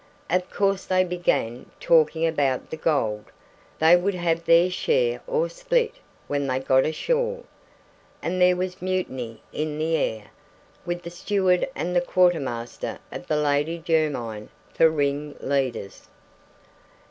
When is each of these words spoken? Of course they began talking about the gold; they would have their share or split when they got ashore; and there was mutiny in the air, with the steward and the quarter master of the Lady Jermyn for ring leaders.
Of 0.31 0.49
course 0.49 0.85
they 0.85 1.03
began 1.03 1.67
talking 1.79 2.25
about 2.25 2.71
the 2.71 2.75
gold; 2.75 3.25
they 3.77 3.95
would 3.95 4.15
have 4.15 4.45
their 4.45 4.71
share 4.71 5.21
or 5.27 5.47
split 5.47 5.93
when 6.25 6.47
they 6.47 6.57
got 6.59 6.85
ashore; 6.87 7.43
and 8.19 8.41
there 8.41 8.55
was 8.55 8.81
mutiny 8.81 9.43
in 9.53 9.77
the 9.77 9.95
air, 9.95 10.31
with 10.87 11.03
the 11.03 11.11
steward 11.11 11.69
and 11.75 11.95
the 11.95 12.01
quarter 12.01 12.39
master 12.39 12.97
of 13.11 13.27
the 13.27 13.37
Lady 13.37 13.77
Jermyn 13.77 14.49
for 14.73 14.89
ring 14.89 15.35
leaders. 15.39 16.07